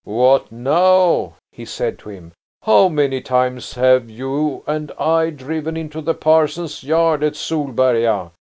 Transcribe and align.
"What 0.03 0.51
now?" 0.51 1.35
he 1.51 1.63
said 1.63 1.99
to 1.99 2.09
him. 2.09 2.31
"How 2.63 2.89
many 2.89 3.21
times 3.21 3.75
have 3.75 4.09
you 4.09 4.63
and 4.65 4.91
I 4.97 5.29
driven 5.29 5.77
into 5.77 6.01
the 6.01 6.15
parson's 6.15 6.83
yard 6.83 7.21
at 7.23 7.35
Solberga! 7.35 8.31